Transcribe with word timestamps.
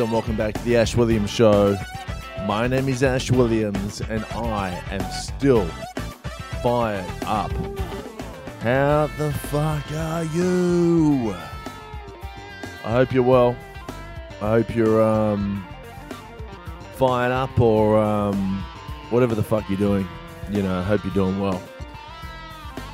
And 0.00 0.12
welcome 0.12 0.36
back 0.36 0.54
to 0.54 0.62
the 0.62 0.76
Ash 0.76 0.94
Williams 0.94 1.28
Show. 1.28 1.76
My 2.46 2.68
name 2.68 2.88
is 2.88 3.02
Ash 3.02 3.32
Williams, 3.32 4.00
and 4.02 4.24
I 4.26 4.80
am 4.92 5.02
still 5.10 5.66
fired 6.62 7.04
up. 7.26 7.50
How 8.60 9.10
the 9.18 9.32
fuck 9.32 9.90
are 9.90 10.22
you? 10.22 11.34
I 12.84 12.92
hope 12.92 13.12
you're 13.12 13.24
well. 13.24 13.56
I 14.40 14.50
hope 14.50 14.72
you're 14.72 15.02
um, 15.02 15.66
fired 16.94 17.32
up 17.32 17.60
or 17.60 17.98
um, 17.98 18.62
whatever 19.10 19.34
the 19.34 19.42
fuck 19.42 19.68
you're 19.68 19.78
doing. 19.78 20.06
You 20.48 20.62
know, 20.62 20.78
I 20.78 20.82
hope 20.82 21.02
you're 21.02 21.12
doing 21.14 21.40
well. 21.40 21.60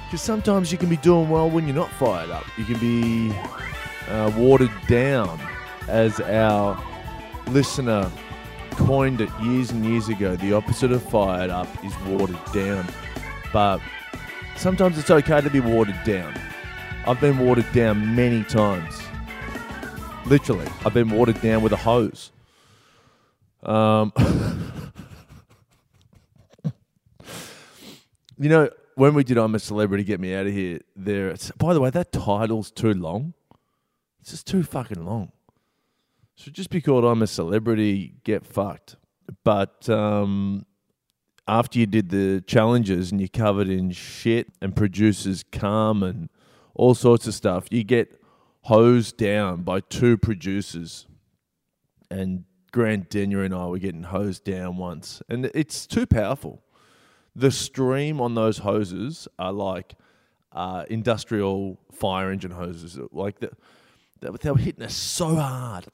Because 0.07 0.23
sometimes 0.23 0.73
you 0.73 0.79
can 0.79 0.89
be 0.89 0.97
doing 0.97 1.29
well 1.29 1.51
when 1.51 1.67
you're 1.67 1.77
not 1.77 1.91
fired 1.91 2.31
up. 2.31 2.47
You 2.57 2.65
can 2.65 2.79
be 2.79 3.37
uh, 4.09 4.33
watered 4.39 4.73
down, 4.89 5.39
as 5.87 6.19
our 6.21 6.83
listener 7.49 8.11
coined 8.71 9.21
it 9.21 9.31
years 9.41 9.71
and 9.71 9.85
years 9.85 10.09
ago. 10.09 10.37
The 10.37 10.53
opposite 10.53 10.93
of 10.93 11.03
fired 11.03 11.51
up 11.51 11.69
is 11.85 11.99
watered 12.01 12.39
down. 12.53 12.87
But 13.53 13.81
sometimes 14.57 14.99
it's 14.99 15.11
okay 15.11 15.41
to 15.41 15.51
be 15.51 15.61
watered 15.61 16.03
down. 16.05 16.35
I've 17.07 17.21
been 17.21 17.39
watered 17.39 17.71
down 17.73 18.17
many 18.17 18.43
times. 18.45 19.01
Literally, 20.27 20.67
I've 20.85 20.95
been 20.95 21.11
watered 21.11 21.41
down 21.43 21.63
with 21.63 21.73
a 21.73 21.77
hose. 21.77 22.33
Um, 23.63 24.13
you 28.39 28.49
know, 28.49 28.71
when 28.95 29.15
we 29.15 29.25
did 29.25 29.39
I'm 29.39 29.55
a 29.55 29.59
Celebrity, 29.59 30.05
Get 30.05 30.21
Me 30.21 30.35
Out 30.35 30.47
of 30.47 30.53
Here, 30.53 30.81
there. 30.97 31.35
By 31.59 31.75
the 31.75 31.81
way, 31.81 31.91
that 31.91 32.13
title's 32.13 32.71
too 32.71 32.95
long. 32.95 33.35
It's 34.21 34.31
just 34.31 34.47
too 34.47 34.63
fucking 34.63 35.05
long. 35.05 35.33
Should 36.37 36.55
just 36.55 36.71
because 36.71 37.05
I'm 37.05 37.23
a 37.23 37.27
Celebrity, 37.27 38.15
Get 38.25 38.45
Fucked. 38.45 38.97
But 39.45 39.89
um, 39.89 40.67
after 41.47 41.79
you 41.79 41.87
did 41.87 42.11
the 42.11 42.43
challenges 42.47 43.13
and 43.13 43.21
you're 43.21 43.29
covered 43.29 43.69
in 43.69 43.91
shit 43.91 44.49
and 44.61 44.75
producers 44.75 45.45
come 45.53 46.03
and 46.03 46.29
all 46.75 46.95
sorts 46.95 47.27
of 47.27 47.35
stuff, 47.35 47.67
you 47.71 47.85
get 47.85 48.21
hosed 48.63 49.17
down 49.17 49.63
by 49.63 49.81
two 49.81 50.17
producers. 50.17 51.07
And 52.11 52.45
Grant 52.73 53.11
Denyer 53.11 53.45
and 53.45 53.55
I 53.55 53.67
were 53.67 53.79
getting 53.79 54.05
hosed 54.05 54.45
down 54.45 54.77
once. 54.77 55.23
And 55.29 55.47
it's 55.55 55.87
too 55.87 56.07
powerful. 56.07 56.63
The 57.37 57.51
stream 57.51 58.21
on 58.21 58.35
those 58.35 58.59
hoses 58.59 59.29
are 59.39 59.53
like 59.53 59.95
uh, 60.53 60.85
industrial 60.89 61.79
fire 61.93 62.31
engine 62.31 62.53
hoses. 62.53 62.99
Like 63.13 63.41
the, 63.41 63.51
they 64.21 64.51
were 64.51 64.59
hitting 64.59 64.85
us 64.85 64.95
so 64.95 65.37
hard. 65.37 65.87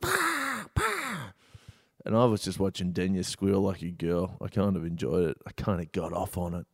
And 2.04 2.16
I 2.16 2.24
was 2.24 2.42
just 2.42 2.58
watching 2.58 2.92
Denyer 2.92 3.22
squeal 3.24 3.60
like 3.60 3.82
a 3.82 3.90
girl. 3.90 4.36
I 4.40 4.48
kind 4.48 4.76
of 4.76 4.84
enjoyed 4.84 5.30
it. 5.30 5.36
I 5.46 5.52
kind 5.52 5.80
of 5.80 5.92
got 5.92 6.12
off 6.12 6.38
on 6.38 6.54
it. 6.54 6.66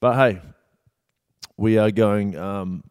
But 0.00 0.16
hey, 0.16 0.40
we 1.56 1.78
are 1.78 1.90
going 1.90 2.36
um, 2.36 2.84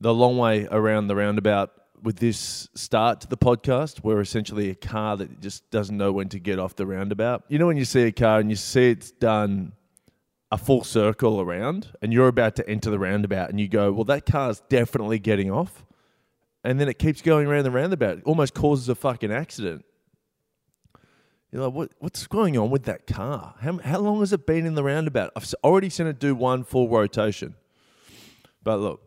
the 0.00 0.14
long 0.14 0.38
way 0.38 0.66
around 0.70 1.08
the 1.08 1.16
roundabout 1.16 1.70
with 2.02 2.16
this 2.16 2.68
start 2.74 3.20
to 3.22 3.28
the 3.28 3.36
podcast. 3.36 4.02
We're 4.02 4.20
essentially 4.20 4.70
a 4.70 4.74
car 4.74 5.16
that 5.16 5.40
just 5.40 5.68
doesn't 5.70 5.96
know 5.96 6.12
when 6.12 6.28
to 6.30 6.38
get 6.38 6.58
off 6.58 6.76
the 6.76 6.86
roundabout. 6.86 7.44
You 7.48 7.58
know, 7.58 7.66
when 7.66 7.76
you 7.76 7.84
see 7.84 8.02
a 8.02 8.12
car 8.12 8.38
and 8.38 8.50
you 8.50 8.56
see 8.56 8.90
it's 8.90 9.10
done 9.10 9.72
a 10.50 10.58
full 10.58 10.84
circle 10.84 11.40
around 11.40 11.88
and 12.00 12.12
you're 12.12 12.28
about 12.28 12.56
to 12.56 12.68
enter 12.68 12.90
the 12.90 12.98
roundabout 12.98 13.50
and 13.50 13.60
you 13.60 13.68
go, 13.68 13.92
well, 13.92 14.04
that 14.04 14.26
car's 14.26 14.60
definitely 14.68 15.18
getting 15.18 15.50
off. 15.50 15.84
And 16.64 16.80
then 16.80 16.88
it 16.88 16.98
keeps 16.98 17.22
going 17.22 17.46
around 17.46 17.64
the 17.64 17.70
roundabout. 17.70 18.18
It 18.18 18.24
almost 18.24 18.54
causes 18.54 18.88
a 18.88 18.94
fucking 18.94 19.32
accident. 19.32 19.84
You're 21.50 21.64
like, 21.64 21.72
what, 21.72 21.90
what's 21.98 22.26
going 22.26 22.58
on 22.58 22.70
with 22.70 22.84
that 22.84 23.06
car? 23.06 23.54
How, 23.60 23.78
how 23.78 24.00
long 24.00 24.20
has 24.20 24.32
it 24.32 24.46
been 24.46 24.66
in 24.66 24.74
the 24.74 24.82
roundabout? 24.84 25.32
I've 25.34 25.52
already 25.64 25.88
seen 25.88 26.06
it 26.06 26.18
do 26.18 26.34
one 26.34 26.62
full 26.62 26.88
rotation. 26.88 27.54
But 28.62 28.80
look, 28.80 29.02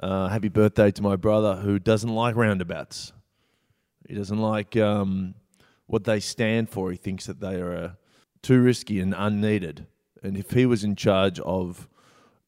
uh, 0.00 0.28
happy 0.28 0.48
birthday 0.48 0.90
to 0.90 1.02
my 1.02 1.14
brother 1.14 1.56
who 1.56 1.78
doesn't 1.78 2.12
like 2.12 2.34
roundabouts. 2.34 3.12
He 4.08 4.14
doesn't 4.14 4.38
like 4.38 4.76
um, 4.76 5.34
what 5.86 6.04
they 6.04 6.18
stand 6.18 6.70
for. 6.70 6.90
He 6.90 6.96
thinks 6.96 7.26
that 7.26 7.40
they 7.40 7.60
are 7.60 7.76
uh, 7.76 7.90
too 8.42 8.60
risky 8.60 8.98
and 9.00 9.14
unneeded. 9.16 9.86
And 10.24 10.36
if 10.36 10.50
he 10.50 10.66
was 10.66 10.82
in 10.82 10.96
charge 10.96 11.38
of 11.40 11.88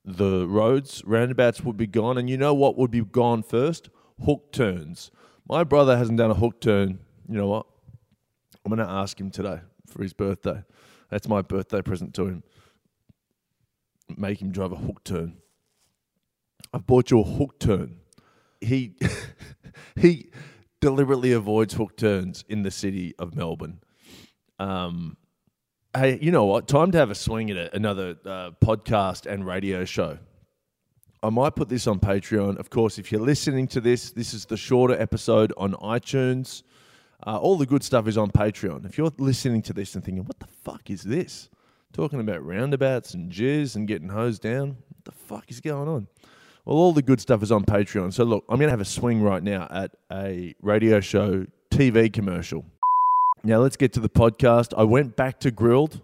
the 0.05 0.49
roads, 0.49 1.03
roundabouts 1.05 1.63
would 1.63 1.77
be 1.77 1.87
gone. 1.87 2.19
And 2.19 2.29
you 2.29 2.37
know 2.37 2.55
what 2.55 2.77
would 2.77 2.91
be 2.91 3.03
gone 3.03 3.45
first? 3.45 3.89
Hook 4.25 4.51
turns. 4.51 5.13
My 5.49 5.63
brother 5.63 5.97
hasn't 5.97 6.19
done 6.19 6.33
a 6.33 6.35
hook 6.35 6.61
turn. 6.61 6.99
You 7.29 7.37
know 7.37 7.47
what? 7.47 7.67
I'm 8.71 8.77
going 8.77 8.87
to 8.87 8.93
ask 8.93 9.19
him 9.19 9.31
today 9.31 9.61
for 9.87 10.03
his 10.03 10.13
birthday. 10.13 10.63
That's 11.09 11.27
my 11.27 11.41
birthday 11.41 11.81
present 11.81 12.13
to 12.17 12.27
him. 12.27 12.43
Make 14.15 14.43
him 14.43 14.53
drive 14.53 14.73
a 14.73 14.77
hook 14.77 15.03
turn. 15.05 15.39
I've 16.75 16.87
bought 16.87 17.11
you 17.11 17.21
a 17.21 17.25
hook 17.25 17.59
turn. 17.59 18.01
He 18.61 18.99
he 19.97 20.29
deliberately 20.83 21.33
avoids 21.33 21.73
hook 21.73 21.97
turns 21.97 22.45
in 22.47 22.63
the 22.63 22.71
city 22.71 23.15
of 23.19 23.35
Melbourne. 23.35 23.81
Um, 24.59 25.17
hey, 25.97 26.19
you 26.21 26.31
know 26.31 26.45
what? 26.45 26.69
Time 26.69 26.91
to 26.91 26.99
have 26.99 27.11
a 27.11 27.15
swing 27.15 27.51
at 27.51 27.57
it, 27.57 27.73
another 27.73 28.17
uh, 28.27 28.51
podcast 28.63 29.25
and 29.25 29.47
radio 29.47 29.87
show. 29.87 30.19
I 31.23 31.31
might 31.31 31.57
put 31.57 31.71
this 31.71 31.87
on 31.87 32.01
Patreon. 32.01 32.59
Of 32.59 32.69
course, 32.69 32.99
if 32.99 33.11
you're 33.11 33.23
listening 33.23 33.67
to 33.69 33.81
this, 33.81 34.11
this 34.11 34.35
is 34.35 34.45
the 34.45 34.59
shorter 34.59 35.01
episode 35.01 35.55
on 35.57 35.73
iTunes. 35.73 36.65
Uh, 37.27 37.37
all 37.39 37.57
the 37.57 37.67
good 37.67 37.83
stuff 37.83 38.07
is 38.07 38.17
on 38.17 38.31
Patreon. 38.31 38.87
If 38.87 38.97
you're 38.97 39.13
listening 39.19 39.63
to 39.63 39.73
this 39.73 39.95
and 39.95 40.05
thinking, 40.05 40.25
what 40.25 40.39
the 40.39 40.47
fuck 40.47 40.89
is 40.91 41.03
this? 41.03 41.49
Talking 41.93 42.21
about 42.21 42.45
roundabouts 42.45 43.15
and 43.15 43.33
jizz 43.33 43.77
and 43.77 43.89
getting 43.89 44.09
hosed 44.09 44.43
down. 44.43 44.69
What 44.69 45.05
the 45.05 45.13
fuck 45.13 45.51
is 45.51 45.61
going 45.61 45.89
on? 45.89 46.07
Well, 46.65 46.77
all 46.77 46.93
the 46.93 47.03
good 47.03 47.21
stuff 47.21 47.43
is 47.43 47.51
on 47.51 47.65
Patreon. 47.65 48.13
So, 48.13 48.25
look, 48.25 48.45
I'm 48.49 48.59
going 48.59 48.69
to 48.69 48.73
have 48.73 48.81
a 48.81 48.85
swing 48.85 49.23
right 49.23 49.43
now 49.43 49.67
at 49.71 49.91
a 50.13 50.55
radio 50.61 51.01
show 51.01 51.47
TV 51.71 52.13
commercial. 52.13 52.65
Now, 53.43 53.59
let's 53.59 53.77
get 53.77 53.93
to 53.95 54.01
the 54.01 54.09
podcast. 54.09 54.75
I 54.77 54.83
went 54.85 55.17
back 55.17 55.41
to 55.41 55.51
Grill'd. 55.51 56.01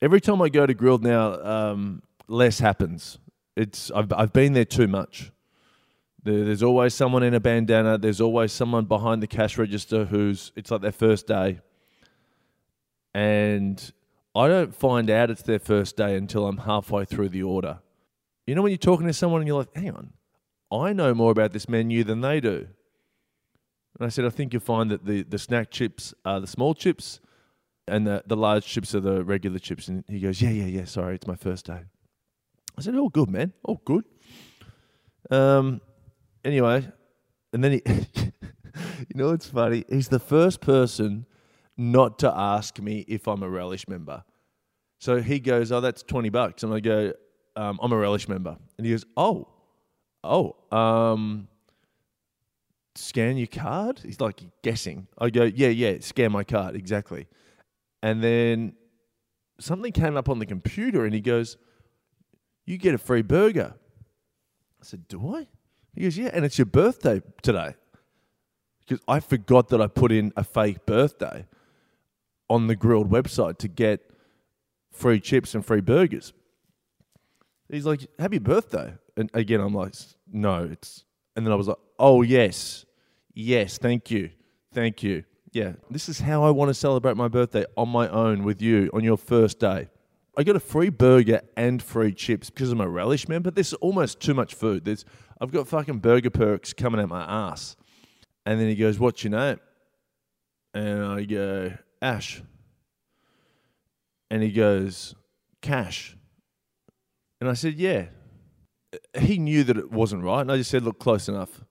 Every 0.00 0.20
time 0.20 0.42
I 0.42 0.48
go 0.48 0.66
to 0.66 0.74
Grill'd 0.74 1.04
now, 1.04 1.40
um, 1.42 2.02
less 2.26 2.58
happens. 2.58 3.18
It's 3.56 3.90
I've, 3.92 4.12
I've 4.12 4.32
been 4.32 4.54
there 4.54 4.64
too 4.64 4.88
much. 4.88 5.30
There, 6.24 6.44
there's 6.44 6.62
always 6.62 6.94
someone 6.94 7.22
in 7.22 7.34
a 7.34 7.40
bandana. 7.40 7.98
There's 7.98 8.20
always 8.20 8.52
someone 8.52 8.84
behind 8.84 9.22
the 9.22 9.26
cash 9.26 9.58
register 9.58 10.04
who's 10.04 10.52
it's 10.56 10.70
like 10.70 10.80
their 10.80 10.92
first 10.92 11.26
day, 11.26 11.60
and 13.14 13.92
I 14.34 14.48
don't 14.48 14.74
find 14.74 15.10
out 15.10 15.30
it's 15.30 15.42
their 15.42 15.58
first 15.58 15.96
day 15.96 16.16
until 16.16 16.46
I'm 16.46 16.58
halfway 16.58 17.04
through 17.04 17.30
the 17.30 17.42
order. 17.42 17.80
You 18.46 18.54
know 18.54 18.62
when 18.62 18.70
you're 18.70 18.78
talking 18.78 19.06
to 19.06 19.12
someone 19.12 19.40
and 19.40 19.48
you're 19.48 19.58
like, 19.58 19.74
"Hang 19.74 19.90
on, 19.90 20.12
I 20.70 20.92
know 20.92 21.14
more 21.14 21.30
about 21.30 21.52
this 21.52 21.68
menu 21.68 22.04
than 22.04 22.20
they 22.20 22.40
do." 22.40 22.68
And 23.98 24.06
I 24.06 24.08
said, 24.08 24.24
"I 24.24 24.30
think 24.30 24.52
you'll 24.52 24.62
find 24.62 24.90
that 24.90 25.04
the 25.04 25.22
the 25.22 25.38
snack 25.38 25.70
chips 25.70 26.14
are 26.24 26.40
the 26.40 26.46
small 26.46 26.74
chips, 26.74 27.20
and 27.86 28.06
the 28.06 28.22
the 28.26 28.36
large 28.36 28.64
chips 28.64 28.94
are 28.94 29.00
the 29.00 29.24
regular 29.24 29.58
chips." 29.58 29.88
And 29.88 30.04
he 30.08 30.20
goes, 30.20 30.40
"Yeah, 30.40 30.50
yeah, 30.50 30.66
yeah. 30.66 30.84
Sorry, 30.84 31.14
it's 31.16 31.26
my 31.26 31.36
first 31.36 31.66
day." 31.66 31.82
I 32.78 32.80
said, 32.80 32.94
"All 32.96 33.10
good, 33.10 33.28
man. 33.30 33.52
All 33.64 33.80
good." 33.84 34.04
Um. 35.30 35.80
Anyway, 36.44 36.88
and 37.52 37.62
then 37.62 37.72
he, 37.72 37.82
you 38.16 39.14
know, 39.14 39.30
it's 39.30 39.46
funny. 39.46 39.84
He's 39.88 40.08
the 40.08 40.18
first 40.18 40.60
person 40.60 41.26
not 41.76 42.18
to 42.20 42.32
ask 42.34 42.78
me 42.80 43.04
if 43.08 43.28
I'm 43.28 43.42
a 43.42 43.48
relish 43.48 43.88
member. 43.88 44.24
So 44.98 45.20
he 45.20 45.40
goes, 45.40 45.72
"Oh, 45.72 45.80
that's 45.80 46.02
twenty 46.02 46.28
bucks," 46.28 46.62
and 46.62 46.72
I 46.72 46.80
go, 46.80 47.12
um, 47.56 47.78
"I'm 47.82 47.92
a 47.92 47.96
relish 47.96 48.28
member," 48.28 48.56
and 48.78 48.86
he 48.86 48.92
goes, 48.92 49.04
"Oh, 49.16 49.48
oh, 50.24 50.56
um." 50.76 51.48
Scan 52.94 53.38
your 53.38 53.46
card? 53.46 54.00
He's 54.04 54.20
like 54.20 54.42
guessing. 54.62 55.06
I 55.16 55.30
go, 55.30 55.44
yeah, 55.44 55.68
yeah, 55.68 55.96
scan 56.00 56.30
my 56.30 56.44
card, 56.44 56.76
exactly. 56.76 57.26
And 58.02 58.22
then 58.22 58.74
something 59.60 59.92
came 59.92 60.16
up 60.16 60.28
on 60.28 60.38
the 60.38 60.46
computer 60.46 61.04
and 61.04 61.14
he 61.14 61.20
goes, 61.20 61.56
You 62.66 62.76
get 62.76 62.94
a 62.94 62.98
free 62.98 63.22
burger. 63.22 63.74
I 64.80 64.84
said, 64.84 65.08
Do 65.08 65.34
I? 65.34 65.48
He 65.94 66.02
goes, 66.02 66.18
Yeah, 66.18 66.30
and 66.32 66.44
it's 66.44 66.58
your 66.58 66.66
birthday 66.66 67.22
today. 67.42 67.74
Because 68.80 69.02
I 69.06 69.20
forgot 69.20 69.68
that 69.68 69.80
I 69.80 69.86
put 69.86 70.12
in 70.12 70.32
a 70.36 70.44
fake 70.44 70.84
birthday 70.86 71.46
on 72.48 72.66
the 72.66 72.76
Grill'd 72.76 73.10
website 73.10 73.58
to 73.58 73.68
get 73.68 74.00
free 74.90 75.20
chips 75.20 75.54
and 75.54 75.64
free 75.64 75.80
burgers. 75.80 76.32
He's 77.68 77.86
like, 77.86 78.06
Happy 78.18 78.38
birthday. 78.38 78.94
And 79.16 79.30
again, 79.34 79.60
I'm 79.60 79.74
like, 79.74 79.94
No, 80.30 80.68
it's. 80.70 81.04
And 81.36 81.46
then 81.46 81.52
I 81.52 81.56
was 81.56 81.68
like, 81.68 81.78
Oh, 81.98 82.22
yes. 82.22 82.84
Yes, 83.34 83.78
thank 83.78 84.10
you. 84.10 84.30
Thank 84.72 85.02
you. 85.02 85.24
Yeah, 85.52 85.72
this 85.90 86.08
is 86.08 86.20
how 86.20 86.42
I 86.44 86.50
want 86.50 86.70
to 86.70 86.74
celebrate 86.74 87.16
my 87.16 87.28
birthday 87.28 87.66
on 87.76 87.90
my 87.90 88.08
own 88.08 88.42
with 88.42 88.62
you 88.62 88.90
on 88.94 89.04
your 89.04 89.18
first 89.18 89.58
day. 89.58 89.88
I 90.36 90.44
got 90.44 90.56
a 90.56 90.60
free 90.60 90.88
burger 90.88 91.42
and 91.56 91.82
free 91.82 92.12
chips 92.14 92.48
because 92.48 92.72
I'm 92.72 92.80
a 92.80 92.88
relish 92.88 93.28
member. 93.28 93.50
This 93.50 93.68
is 93.68 93.74
almost 93.74 94.20
too 94.20 94.32
much 94.32 94.54
food. 94.54 94.84
There's, 94.84 95.04
I've 95.40 95.52
got 95.52 95.68
fucking 95.68 95.98
burger 95.98 96.30
perks 96.30 96.72
coming 96.72 97.00
out 97.00 97.10
my 97.10 97.22
ass. 97.22 97.76
And 98.46 98.58
then 98.58 98.68
he 98.68 98.74
goes, 98.74 98.98
What's 98.98 99.22
your 99.22 99.32
name? 99.32 99.60
And 100.74 101.04
I 101.04 101.24
go, 101.24 101.72
Ash. 102.00 102.42
And 104.30 104.42
he 104.42 104.50
goes, 104.50 105.14
Cash. 105.60 106.16
And 107.40 107.50
I 107.50 107.52
said, 107.52 107.74
Yeah. 107.74 108.06
He 109.18 109.38
knew 109.38 109.64
that 109.64 109.76
it 109.76 109.90
wasn't 109.90 110.22
right. 110.22 110.40
And 110.40 110.50
I 110.50 110.56
just 110.56 110.70
said, 110.70 110.82
Look, 110.82 110.98
close 110.98 111.28
enough. 111.28 111.62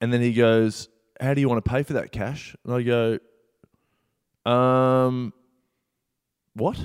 And 0.00 0.12
then 0.12 0.20
he 0.20 0.32
goes, 0.32 0.88
How 1.20 1.34
do 1.34 1.40
you 1.40 1.48
want 1.48 1.64
to 1.64 1.70
pay 1.70 1.82
for 1.82 1.94
that 1.94 2.12
cash? 2.12 2.54
And 2.64 2.72
I 2.74 2.82
go, 2.82 4.50
Um, 4.50 5.32
what? 6.54 6.78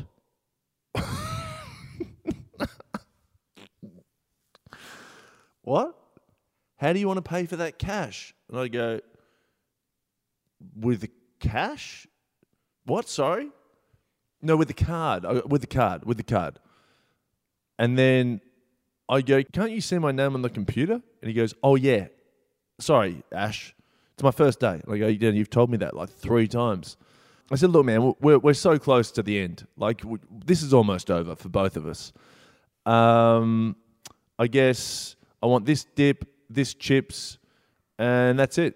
What? 5.71 5.95
How 6.75 6.91
do 6.91 6.99
you 6.99 7.07
want 7.07 7.23
to 7.23 7.29
pay 7.29 7.45
for 7.45 7.55
that 7.55 7.79
cash? 7.79 8.33
And 8.49 8.59
I 8.59 8.67
go, 8.67 8.99
with 10.75 11.01
the 11.01 11.09
cash? 11.39 12.07
What? 12.85 13.07
Sorry? 13.07 13.49
No, 14.41 14.57
with 14.57 14.67
the 14.67 14.73
card. 14.73 15.23
With 15.49 15.61
the 15.61 15.67
card. 15.67 16.03
With 16.03 16.17
the 16.17 16.23
card. 16.23 16.59
And 17.79 17.97
then 17.97 18.41
I 19.07 19.21
go, 19.21 19.41
can't 19.43 19.71
you 19.71 19.79
see 19.79 19.97
my 19.97 20.11
name 20.11 20.35
on 20.35 20.41
the 20.41 20.49
computer? 20.49 21.01
And 21.21 21.27
he 21.29 21.33
goes, 21.33 21.53
oh, 21.63 21.75
yeah. 21.75 22.07
Sorry, 22.79 23.23
Ash. 23.31 23.73
It's 24.15 24.23
my 24.23 24.31
first 24.31 24.59
day. 24.59 24.81
And 24.83 24.93
I 24.93 24.97
go, 24.97 25.07
you've 25.07 25.49
told 25.49 25.69
me 25.69 25.77
that 25.77 25.95
like 25.95 26.09
three 26.09 26.47
times. 26.47 26.97
I 27.49 27.55
said, 27.55 27.69
look, 27.69 27.85
man, 27.85 28.13
we're, 28.19 28.39
we're 28.39 28.53
so 28.53 28.77
close 28.77 29.09
to 29.11 29.23
the 29.23 29.39
end. 29.39 29.65
Like, 29.77 30.01
this 30.45 30.63
is 30.63 30.73
almost 30.73 31.09
over 31.09 31.35
for 31.35 31.49
both 31.49 31.77
of 31.77 31.87
us. 31.87 32.11
Um, 32.85 33.77
I 34.37 34.47
guess 34.47 35.15
I 35.41 35.47
want 35.47 35.65
this 35.65 35.85
dip, 35.95 36.25
this 36.49 36.73
chips, 36.73 37.37
and 37.97 38.37
that's 38.37 38.57
it. 38.57 38.75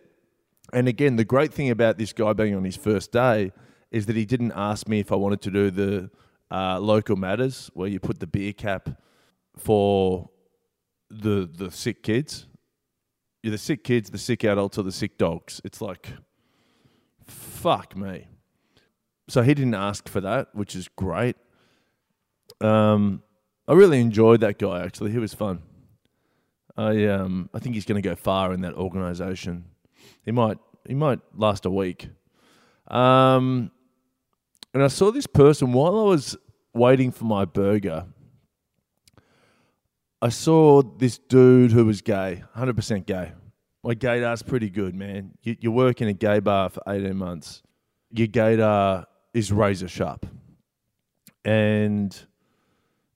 And 0.74 0.88
again, 0.88 1.16
the 1.16 1.26
great 1.26 1.54
thing 1.54 1.70
about 1.70 1.98
this 1.98 2.12
guy 2.12 2.34
being 2.34 2.56
on 2.56 2.64
his 2.64 2.76
first 2.76 3.12
day 3.12 3.52
is 3.92 4.08
that 4.08 4.16
he 4.16 4.26
didn't 4.26 4.52
ask 4.54 4.88
me 4.88 5.00
if 5.00 5.12
I 5.12 5.16
wanted 5.16 5.42
to 5.42 5.52
do 5.52 5.72
the 5.72 6.10
uh, 6.52 6.80
local 6.80 7.16
matters 7.16 7.70
where 7.74 7.88
you 7.88 8.00
put 8.00 8.20
the 8.20 8.28
beer 8.28 8.54
cap 8.54 8.90
for 9.58 10.30
the 11.10 11.50
the 11.52 11.72
sick 11.72 12.04
kids. 12.04 12.48
You're 13.44 13.52
the 13.52 13.58
sick 13.58 13.84
kids, 13.84 14.10
the 14.10 14.18
sick 14.18 14.44
adults, 14.44 14.78
or 14.78 14.84
the 14.84 14.92
sick 14.92 15.18
dogs. 15.20 15.62
It's 15.64 15.80
like, 15.80 16.10
fuck 17.24 17.96
me. 17.96 18.28
So 19.28 19.44
he 19.44 19.54
didn't 19.54 19.76
ask 19.76 20.10
for 20.10 20.20
that, 20.22 20.54
which 20.54 20.76
is 20.76 20.88
great. 20.88 21.36
Um, 22.60 23.22
I 23.68 23.74
really 23.74 24.00
enjoyed 24.00 24.42
that 24.42 24.58
guy. 24.58 24.84
Actually, 24.84 25.12
he 25.12 25.20
was 25.20 25.34
fun. 25.34 25.62
I 26.78 27.06
um, 27.06 27.50
I 27.54 27.60
think 27.60 27.76
he's 27.76 27.86
going 27.86 28.02
to 28.02 28.08
go 28.08 28.16
far 28.16 28.54
in 28.54 28.62
that 28.62 28.74
organisation. 28.74 29.66
He 30.24 30.32
might 30.32 30.58
he 30.88 30.94
might 30.94 31.20
last 31.36 31.66
a 31.66 31.70
week. 31.70 32.10
Um, 32.88 33.72
and 34.74 34.84
I 34.84 34.88
saw 34.88 35.12
this 35.12 35.28
person 35.28 35.74
while 35.74 35.98
I 35.98 36.04
was 36.04 36.38
waiting 36.74 37.12
for 37.12 37.26
my 37.26 37.46
burger. 37.46 38.06
I 40.22 40.30
saw 40.30 40.82
this 40.82 41.18
dude 41.18 41.72
who 41.72 41.86
was 41.86 42.02
gay, 42.02 42.44
hundred 42.54 42.76
percent 42.76 43.06
gay. 43.06 43.32
My 43.84 43.94
gaydar's 43.94 44.44
pretty 44.44 44.70
good, 44.70 44.96
man. 44.96 45.32
You, 45.44 45.56
you 45.60 45.72
work 45.72 46.02
in 46.02 46.08
a 46.08 46.14
gay 46.14 46.40
bar 46.40 46.70
for 46.70 46.82
eighteen 46.88 47.18
months. 47.18 47.62
Your 48.12 48.28
gaydar 48.28 49.06
is 49.34 49.52
razor 49.52 49.88
sharp, 49.88 50.26
and 51.44 52.18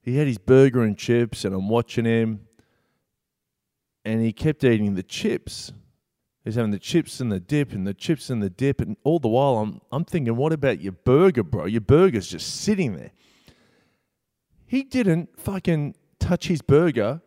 he 0.02 0.18
had 0.18 0.28
his 0.28 0.38
burger 0.38 0.84
and 0.84 0.98
chips, 0.98 1.46
and 1.46 1.56
I'm 1.56 1.70
watching 1.70 2.06
him, 2.06 2.48
and 4.10 4.24
he 4.24 4.34
kept 4.34 4.64
eating 4.64 4.96
the 4.96 5.04
chips. 5.04 5.72
He's 6.44 6.56
having 6.56 6.72
the 6.72 6.80
chips 6.80 7.20
and 7.20 7.32
the 7.32 7.40
dip 7.40 7.74
and 7.74 7.86
the 7.86 7.94
chips 7.94 8.32
and 8.32 8.42
the 8.42 8.50
dip, 8.50 8.82
and 8.82 8.98
all 9.04 9.20
the 9.20 9.28
while 9.28 9.58
I'm 9.58 9.82
I'm 9.92 10.04
thinking, 10.04 10.36
what 10.36 10.52
about 10.52 10.82
your 10.82 10.94
burger, 10.94 11.44
bro? 11.44 11.66
Your 11.66 11.82
burger's 11.82 12.28
just 12.28 12.62
sitting 12.62 12.96
there. 12.96 13.12
He 14.66 14.82
didn't 14.82 15.40
fucking 15.40 15.94
touch 16.20 16.48
his 16.48 16.64
burger, 16.64 17.22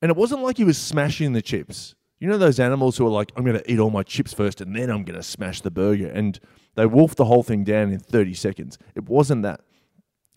and 0.00 0.10
it 0.10 0.16
wasn't 0.16 0.42
like 0.42 0.58
he 0.58 0.64
was 0.64 0.78
smashing 0.78 1.32
the 1.32 1.42
chips. 1.42 1.96
You 2.20 2.28
know 2.28 2.38
those 2.38 2.60
animals 2.60 2.96
who 2.96 3.06
are 3.06 3.10
like, 3.10 3.32
I'm 3.34 3.44
gonna 3.44 3.62
eat 3.66 3.80
all 3.80 3.90
my 3.90 4.04
chips 4.04 4.32
first, 4.32 4.60
and 4.60 4.76
then 4.76 4.90
I'm 4.90 5.02
gonna 5.02 5.24
smash 5.24 5.60
the 5.60 5.72
burger, 5.72 6.08
and 6.08 6.38
they 6.76 6.86
wolf 6.86 7.16
the 7.16 7.24
whole 7.24 7.42
thing 7.42 7.64
down 7.64 7.90
in 7.90 7.98
30 7.98 8.34
seconds. 8.34 8.78
It 8.94 9.08
wasn't 9.08 9.42
that. 9.42 9.62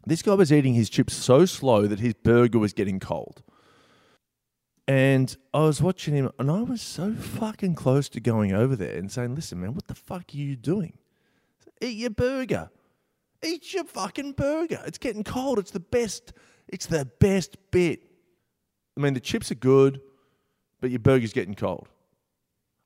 This 0.07 0.23
guy 0.23 0.33
was 0.33 0.51
eating 0.51 0.73
his 0.73 0.89
chips 0.89 1.13
so 1.13 1.45
slow 1.45 1.85
that 1.85 1.99
his 1.99 2.15
burger 2.15 2.57
was 2.57 2.73
getting 2.73 2.99
cold. 2.99 3.43
And 4.91 5.37
I 5.53 5.59
was 5.59 5.81
watching 5.81 6.15
him, 6.15 6.31
and 6.37 6.51
I 6.51 6.63
was 6.63 6.81
so 6.81 7.13
fucking 7.13 7.75
close 7.75 8.09
to 8.09 8.19
going 8.19 8.51
over 8.51 8.75
there 8.75 8.97
and 8.97 9.09
saying, 9.09 9.35
Listen, 9.35 9.61
man, 9.61 9.73
what 9.73 9.87
the 9.87 9.95
fuck 9.95 10.25
are 10.33 10.37
you 10.37 10.57
doing? 10.57 10.97
Eat 11.79 11.95
your 11.95 12.09
burger. 12.09 12.69
Eat 13.41 13.73
your 13.73 13.85
fucking 13.85 14.33
burger. 14.33 14.81
It's 14.85 14.97
getting 14.97 15.23
cold. 15.23 15.59
It's 15.59 15.71
the 15.71 15.79
best. 15.79 16.33
It's 16.67 16.87
the 16.87 17.05
best 17.21 17.55
bit. 17.71 18.01
I 18.97 18.99
mean, 18.99 19.13
the 19.13 19.21
chips 19.21 19.49
are 19.49 19.55
good, 19.55 20.01
but 20.81 20.89
your 20.89 20.99
burger's 20.99 21.31
getting 21.31 21.55
cold. 21.55 21.87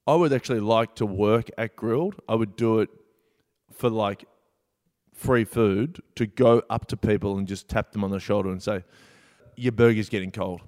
I 0.06 0.14
would 0.14 0.32
actually 0.32 0.60
like 0.60 0.94
to 0.98 1.08
work 1.08 1.50
at 1.58 1.76
Grill'd. 1.76 2.18
I 2.30 2.36
would 2.36 2.56
do 2.56 2.82
it 2.82 2.90
for 3.72 3.90
like 3.90 4.26
free 5.16 5.44
food 5.44 6.04
to 6.18 6.28
go 6.28 6.62
up 6.70 6.86
to 6.90 6.98
people 6.98 7.40
and 7.40 7.48
just 7.48 7.68
tap 7.68 7.94
them 7.94 8.04
on 8.04 8.12
the 8.12 8.20
shoulder 8.20 8.52
and 8.52 8.62
say, 8.62 8.84
"Your 9.56 9.72
burger's 9.72 10.08
getting 10.08 10.30
cold." 10.30 10.62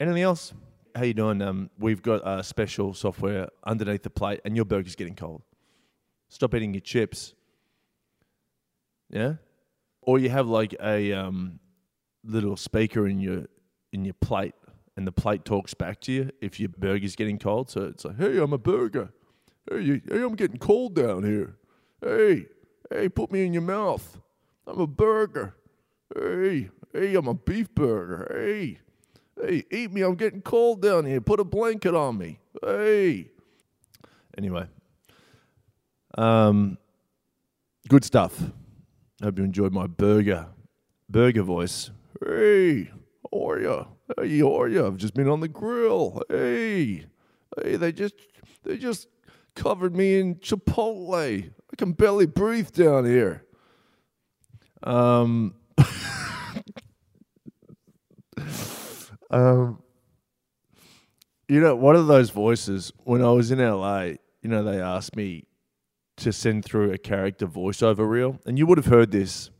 Anything 0.00 0.22
else? 0.22 0.52
How 0.94 1.04
you 1.04 1.14
doing? 1.14 1.40
Um, 1.42 1.70
we've 1.78 2.02
got 2.02 2.20
a 2.24 2.42
special 2.42 2.94
software 2.94 3.48
underneath 3.64 4.02
the 4.02 4.10
plate, 4.10 4.40
and 4.44 4.56
your 4.56 4.64
burger's 4.64 4.96
getting 4.96 5.14
cold. 5.14 5.42
Stop 6.28 6.54
eating 6.54 6.74
your 6.74 6.80
chips. 6.80 7.34
Yeah, 9.08 9.34
or 10.02 10.18
you 10.18 10.30
have 10.30 10.46
like 10.46 10.74
a 10.82 11.12
um, 11.12 11.60
little 12.24 12.56
speaker 12.56 13.06
in 13.06 13.20
your 13.20 13.46
in 13.92 14.04
your 14.04 14.14
plate, 14.14 14.54
and 14.96 15.06
the 15.06 15.12
plate 15.12 15.44
talks 15.44 15.74
back 15.74 16.00
to 16.02 16.12
you 16.12 16.30
if 16.40 16.60
your 16.60 16.68
burger's 16.68 17.16
getting 17.16 17.38
cold. 17.38 17.70
So 17.70 17.82
it's 17.82 18.04
like, 18.04 18.18
"Hey, 18.18 18.38
I'm 18.38 18.52
a 18.52 18.58
burger. 18.58 19.10
Hey, 19.70 19.80
you, 19.80 20.00
hey, 20.08 20.22
I'm 20.22 20.34
getting 20.34 20.58
cold 20.58 20.94
down 20.94 21.24
here. 21.24 21.56
Hey, 22.00 22.46
hey, 22.90 23.08
put 23.08 23.30
me 23.30 23.44
in 23.44 23.52
your 23.52 23.62
mouth. 23.62 24.20
I'm 24.66 24.80
a 24.80 24.86
burger. 24.86 25.54
Hey, 26.16 26.70
hey, 26.92 27.14
I'm 27.14 27.28
a 27.28 27.34
beef 27.34 27.74
burger. 27.74 28.28
Hey, 28.32 28.78
hey, 29.42 29.64
eat 29.70 29.92
me. 29.92 30.02
I'm 30.02 30.14
getting 30.14 30.42
cold 30.42 30.82
down 30.82 31.04
here. 31.06 31.20
Put 31.20 31.40
a 31.40 31.44
blanket 31.44 31.94
on 31.94 32.18
me. 32.18 32.38
Hey." 32.62 33.30
Anyway, 34.38 34.66
um, 36.16 36.78
good 37.88 38.04
stuff. 38.04 38.40
Hope 39.22 39.38
you 39.38 39.44
enjoyed 39.44 39.72
my 39.72 39.86
burger, 39.86 40.46
burger 41.08 41.42
voice. 41.42 41.90
Hey, 42.24 42.90
how 43.30 43.50
are 43.50 43.60
you? 43.60 43.86
Hey, 44.16 44.38
how 44.38 44.60
are 44.60 44.68
you? 44.68 44.86
I've 44.86 44.96
just 44.96 45.14
been 45.14 45.28
on 45.28 45.40
the 45.40 45.48
grill. 45.48 46.22
Hey, 46.30 47.06
hey, 47.62 47.76
they 47.76 47.92
just 47.92 48.14
they 48.62 48.78
just 48.78 49.08
covered 49.54 49.94
me 49.94 50.20
in 50.20 50.36
Chipotle. 50.36 51.50
I 51.72 51.76
can 51.76 51.92
barely 51.92 52.26
breathe 52.26 52.70
down 52.72 53.04
here. 53.04 53.44
Um, 54.82 55.54
um, 59.30 59.82
you 61.48 61.60
know, 61.60 61.74
one 61.74 61.96
of 61.96 62.06
those 62.06 62.30
voices 62.30 62.92
when 63.04 63.22
I 63.22 63.30
was 63.30 63.50
in 63.50 63.58
LA, 63.58 64.02
you 64.42 64.48
know, 64.48 64.62
they 64.62 64.80
asked 64.80 65.16
me 65.16 65.46
to 66.18 66.32
send 66.32 66.64
through 66.64 66.92
a 66.92 66.98
character 66.98 67.46
voiceover 67.46 68.08
reel, 68.08 68.38
and 68.46 68.58
you 68.58 68.66
would 68.66 68.78
have 68.78 68.86
heard 68.86 69.10
this 69.10 69.50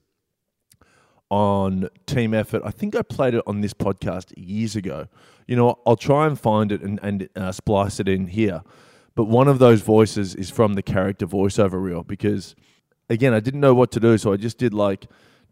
on 1.30 1.88
Team 2.06 2.34
Effort. 2.34 2.62
I 2.64 2.70
think 2.70 2.94
I 2.94 3.02
played 3.02 3.34
it 3.34 3.42
on 3.46 3.60
this 3.60 3.72
podcast 3.72 4.32
years 4.36 4.76
ago. 4.76 5.06
You 5.46 5.56
know, 5.56 5.78
I'll 5.86 5.96
try 5.96 6.26
and 6.26 6.38
find 6.38 6.70
it 6.72 6.82
and, 6.82 6.98
and 7.02 7.28
uh, 7.36 7.52
splice 7.52 8.00
it 8.00 8.08
in 8.08 8.28
here. 8.28 8.62
But 9.14 9.24
one 9.24 9.48
of 9.48 9.58
those 9.58 9.80
voices 9.80 10.34
is 10.34 10.50
from 10.50 10.74
the 10.74 10.82
character 10.82 11.26
voiceover 11.26 11.82
reel 11.82 12.02
because, 12.02 12.54
again, 13.08 13.34
I 13.34 13.40
didn't 13.40 13.60
know 13.60 13.74
what 13.74 13.90
to 13.92 14.00
do, 14.00 14.18
so 14.18 14.32
I 14.32 14.36
just 14.36 14.58
did 14.58 14.74
like 14.74 15.06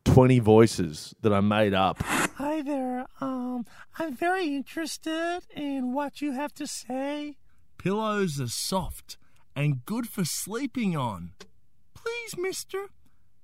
20 0.05 0.39
voices 0.39 1.15
that 1.23 1.33
I 1.33 1.41
made 1.41 1.75
up. 1.75 2.01
Hi 2.03 2.63
there. 2.63 2.78
Um, 3.59 3.67
I'm 3.99 4.15
very 4.15 4.55
interested 4.55 5.41
in 5.55 5.93
what 5.93 6.23
you 6.23 6.33
have 6.33 6.55
to 6.55 6.67
say. 6.67 7.39
Pillows 7.77 8.41
are 8.41 8.49
soft 8.49 9.19
and 9.57 9.85
good 9.85 10.09
for 10.09 10.25
sleeping 10.25 10.97
on. 10.97 11.33
Please, 11.95 12.37
mister, 12.37 12.87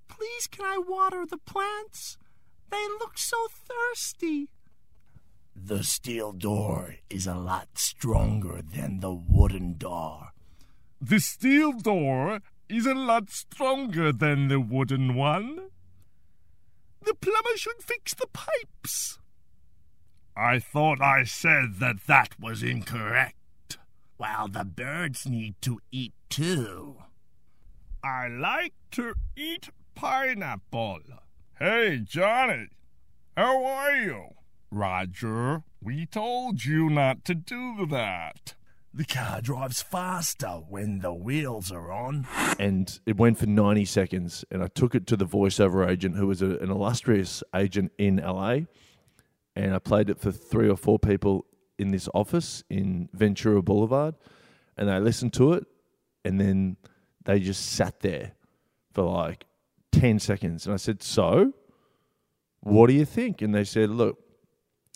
please 0.09 0.47
can 0.47 0.65
I 0.65 0.79
water 0.79 1.25
the 1.27 1.39
plants? 1.39 2.17
They 2.71 2.85
look 3.01 3.19
so 3.19 3.37
thirsty. 3.49 4.51
The 5.57 5.83
steel 5.83 6.33
door 6.33 6.97
is 7.11 7.27
a 7.27 7.35
lot 7.35 7.69
stronger 7.75 8.61
than 8.63 9.01
the 9.01 9.15
wooden 9.15 9.79
door. 9.79 10.29
The 11.01 11.19
steel 11.19 11.73
door 11.73 12.41
is 12.69 12.87
a 12.87 12.95
lot 12.95 13.31
stronger 13.31 14.13
than 14.13 14.49
the 14.49 14.61
wooden 14.61 15.15
one. 15.15 15.71
The 17.03 17.15
plumber 17.15 17.57
should 17.57 17.83
fix 17.83 18.15
the 18.15 18.29
pipes. 18.33 19.19
I 20.37 20.59
thought 20.59 21.01
I 21.01 21.25
said 21.25 21.77
that 21.79 22.07
that 22.07 22.39
was 22.41 22.63
incorrect. 22.63 23.79
While 24.17 24.49
the 24.49 24.65
birds 24.65 25.27
need 25.27 25.55
to 25.63 25.81
eat 25.93 26.13
too. 26.29 26.97
I 28.03 28.29
like 28.29 28.75
to 28.93 29.15
eat 29.37 29.71
pineapple. 29.95 31.01
Hey, 31.59 32.01
Johnny, 32.05 32.69
how 33.37 33.65
are 33.65 33.97
you? 33.97 34.25
Roger, 34.71 35.63
we 35.81 36.07
told 36.07 36.65
you 36.65 36.91
not 36.91 37.25
to 37.27 37.35
do 37.35 37.87
that. 37.87 38.55
The 38.93 39.05
car 39.05 39.41
drives 39.41 39.83
faster 39.83 40.61
when 40.69 41.01
the 41.01 41.13
wheels 41.15 41.71
are 41.73 41.91
on. 41.93 42.27
and 42.59 42.99
it 43.07 43.17
went 43.17 43.39
for 43.39 43.47
90 43.47 43.85
seconds 43.87 44.45
and 44.53 44.63
i 44.63 44.69
took 44.69 44.95
it 44.95 45.05
to 45.09 45.17
the 45.17 45.27
voiceover 45.27 45.89
agent 45.89 46.15
who 46.17 46.29
was 46.29 46.43
a, 46.43 46.59
an 46.59 46.71
illustrious 46.71 47.43
agent 47.57 47.91
in 47.99 48.17
la 48.17 48.59
and 49.57 49.75
i 49.75 49.79
played 49.79 50.11
it 50.11 50.19
for 50.19 50.31
three 50.31 50.69
or 50.69 50.77
four 50.77 50.99
people 50.99 51.47
in 51.79 51.91
this 51.91 52.09
office 52.15 52.65
in 52.71 53.09
ventura 53.13 53.63
boulevard 53.63 54.15
and 54.77 54.89
they 54.89 54.99
listened 54.99 55.33
to 55.33 55.53
it 55.53 55.65
and 56.25 56.41
then 56.41 56.77
they 57.25 57.41
just 57.41 57.73
sat 57.73 58.01
there 58.01 58.33
for 58.93 59.05
like 59.05 59.45
10 59.93 60.19
seconds. 60.19 60.67
And 60.67 60.75
i 60.75 60.77
said 60.77 61.03
so 61.03 61.53
what 62.61 62.87
do 62.87 62.95
you 62.95 63.05
think? 63.05 63.43
And 63.43 63.55
they 63.55 63.65
said 63.65 63.91
look 63.91 64.19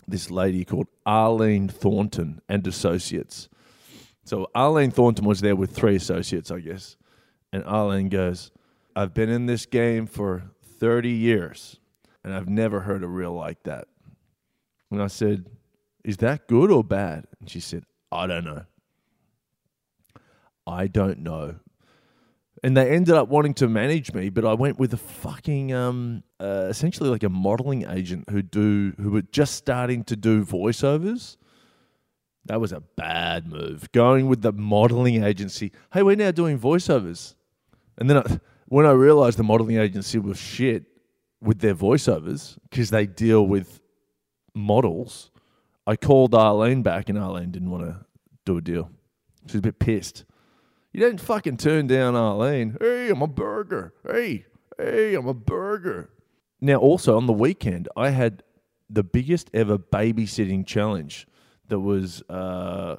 this 0.07 0.31
lady 0.31 0.65
called 0.65 0.87
arlene 1.05 1.69
thornton 1.69 2.41
and 2.49 2.67
associates. 2.67 3.49
So 4.25 4.49
arlene 4.55 4.91
thornton 4.91 5.25
was 5.25 5.41
there 5.41 5.57
with 5.57 5.75
three 5.75 5.97
associates 5.97 6.51
i 6.51 6.61
guess. 6.61 6.97
And 7.53 7.65
Arlene 7.65 8.11
goes, 8.11 8.51
I've 8.95 9.15
been 9.15 9.31
in 9.31 9.47
this 9.47 9.65
game 9.65 10.07
for 10.07 10.51
30 10.79 11.09
years 11.09 11.81
and 12.23 12.35
I've 12.35 12.49
never 12.49 12.81
heard 12.81 13.03
a 13.03 13.07
reel 13.07 13.33
like 13.33 13.63
that. 13.63 13.89
And 14.91 15.03
I 15.03 15.07
said, 15.07 15.47
Is 16.05 16.19
that 16.19 16.49
good 16.49 16.71
or 16.71 16.83
bad? 16.83 17.27
And 17.41 17.49
she 17.49 17.61
said, 17.61 17.85
I 18.11 18.27
don't 18.27 18.45
know. 18.45 18.65
I 20.67 20.87
don't 20.87 21.21
know. 21.21 21.57
And 22.63 22.77
they 22.77 22.91
ended 22.91 23.15
up 23.15 23.29
wanting 23.29 23.55
to 23.55 23.69
manage 23.69 24.13
me, 24.13 24.31
but 24.31 24.45
I 24.45 24.55
went 24.55 24.79
with 24.79 24.93
a 24.93 24.97
fucking, 24.97 25.73
um, 25.73 26.25
uh, 26.41 26.67
essentially 26.69 27.09
like 27.09 27.23
a 27.23 27.29
modeling 27.29 27.89
agent 27.89 28.29
who 28.31 28.43
do 28.43 28.95
who 29.01 29.11
were 29.11 29.23
just 29.23 29.55
starting 29.55 30.03
to 30.05 30.17
do 30.17 30.45
voiceovers. 30.45 31.37
That 32.47 32.61
was 32.61 32.73
a 32.73 32.81
bad 32.81 33.47
move. 33.47 33.91
Going 33.93 34.27
with 34.27 34.43
the 34.43 34.53
modeling 34.53 35.23
agency. 35.23 35.73
Hey, 35.93 36.03
we're 36.03 36.17
now 36.17 36.31
doing 36.31 36.59
voiceovers. 36.59 37.35
And 37.99 38.09
then 38.09 38.19
I, 38.19 38.41
when 38.67 38.87
I 38.87 38.93
realized 38.93 39.39
the 39.39 39.45
modeling 39.45 39.77
agency 39.77 40.19
was 40.19 40.39
shit 40.39 40.85
with 41.41 41.61
their 41.61 41.75
voiceovers 41.75 42.59
because 42.71 42.91
they 42.91 43.07
deal 43.07 43.47
with 43.47 43.81
models, 44.55 45.31
I 45.87 45.97
called 45.97 46.35
Arlene 46.35 46.83
back 46.83 47.09
and 47.09 47.19
Arlene 47.19 47.51
didn't 47.51 47.71
want 47.71 47.85
to 47.85 48.05
do 48.45 48.59
a 48.59 48.61
deal. 48.61 48.91
She 49.47 49.53
was 49.53 49.61
a 49.61 49.63
bit 49.63 49.79
pissed. 49.79 50.25
You 50.93 51.01
didn't 51.01 51.21
fucking 51.21 51.59
turn 51.59 51.87
down 51.87 52.17
Arlene. 52.17 52.77
Hey, 52.81 53.11
I'm 53.11 53.23
a 53.23 53.27
burger. 53.27 53.95
Hey, 54.07 54.47
hey, 54.77 55.15
I'm 55.15 55.29
a 55.29 55.35
burger. 55.35 56.11
Now, 56.61 56.77
also 56.77 57.17
on 57.17 57.27
the 57.27 57.33
weekend, 57.33 57.89
I 57.97 58.11
had 58.11 58.43
the 58.91 59.05
biggest 59.05 59.51
ever 59.55 59.79
babysitting 59.79 60.67
challenge 60.67 61.27
that 61.69 61.81
was 61.81 62.23
uh, 62.29 62.97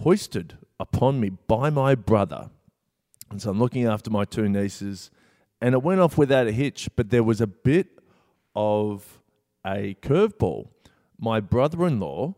hoisted 0.00 0.58
upon 0.80 1.20
me 1.20 1.30
by 1.30 1.70
my 1.70 1.94
brother. 1.94 2.50
And 3.30 3.40
so 3.40 3.50
I'm 3.50 3.58
looking 3.58 3.86
after 3.86 4.10
my 4.10 4.24
two 4.24 4.48
nieces, 4.48 5.10
and 5.60 5.74
it 5.74 5.82
went 5.82 6.00
off 6.00 6.18
without 6.18 6.46
a 6.46 6.52
hitch, 6.52 6.88
but 6.96 7.10
there 7.10 7.22
was 7.22 7.40
a 7.40 7.46
bit 7.46 7.98
of 8.54 9.21
a 9.66 9.96
curveball. 10.02 10.68
My 11.18 11.40
brother 11.40 11.86
in 11.86 12.00
law, 12.00 12.34